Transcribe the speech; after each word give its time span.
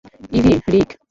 EV, 0.37 0.53
Rick! 0.71 0.89